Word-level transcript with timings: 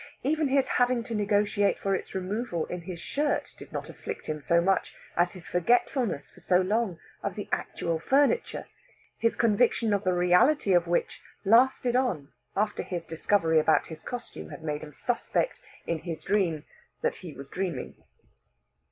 Even 0.23 0.47
his 0.47 0.67
having 0.79 1.03
to 1.03 1.13
negotiate 1.13 1.77
for 1.77 1.93
its 1.93 2.15
removal 2.15 2.65
in 2.65 2.81
his 2.81 2.99
shirt 2.99 3.53
did 3.55 3.71
not 3.71 3.87
afflict 3.87 4.25
him 4.27 4.41
so 4.41 4.59
much 4.59 4.95
as 5.15 5.33
his 5.33 5.47
forgetfulness 5.47 6.31
for 6.31 6.39
so 6.41 6.59
long 6.59 6.97
of 7.21 7.35
the 7.35 7.47
actual 7.51 7.99
furniture; 7.99 8.65
his 9.19 9.35
conviction 9.35 9.93
of 9.93 10.03
the 10.03 10.15
reality 10.15 10.73
of 10.73 10.87
which 10.87 11.21
lasted 11.45 11.95
on 11.95 12.29
after 12.55 12.81
his 12.81 13.05
discovery 13.05 13.59
about 13.59 13.85
his 13.93 14.01
costume 14.01 14.49
had 14.49 14.63
made 14.63 14.81
him 14.83 14.91
suspect, 14.91 15.61
in 15.85 15.99
his 15.99 16.23
dream, 16.23 16.65
that 17.03 17.17
he 17.17 17.31
was 17.33 17.47
dreaming. 17.47 17.93